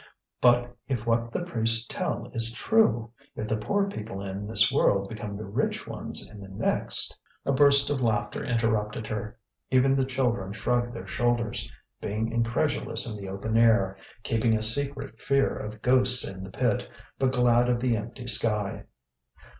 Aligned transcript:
"But 0.41 0.75
if 0.87 1.05
what 1.05 1.31
the 1.31 1.43
priests 1.43 1.85
tell 1.85 2.31
is 2.33 2.51
true, 2.53 3.11
if 3.35 3.47
the 3.47 3.55
poor 3.55 3.87
people 3.87 4.23
in 4.23 4.47
this 4.47 4.71
world 4.71 5.07
become 5.07 5.37
the 5.37 5.45
rich 5.45 5.85
ones 5.87 6.27
in 6.27 6.41
the 6.41 6.47
next!" 6.47 7.15
A 7.45 7.51
burst 7.51 7.91
of 7.91 8.01
laughter 8.01 8.43
interrupted 8.43 9.05
her; 9.05 9.37
even 9.69 9.95
the 9.95 10.03
children 10.03 10.53
shrugged 10.53 10.95
their 10.95 11.05
shoulders, 11.05 11.71
being 12.01 12.31
incredulous 12.31 13.07
in 13.07 13.15
the 13.15 13.29
open 13.29 13.55
air, 13.55 13.95
keeping 14.23 14.57
a 14.57 14.63
secret 14.63 15.21
fear 15.21 15.55
of 15.55 15.83
ghosts 15.83 16.27
in 16.27 16.43
the 16.43 16.49
pit, 16.49 16.89
but 17.19 17.31
glad 17.31 17.69
of 17.69 17.79
the 17.79 17.95
empty 17.95 18.25
sky. 18.25 18.85